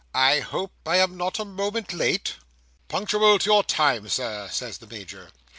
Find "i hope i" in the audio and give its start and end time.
0.15-0.97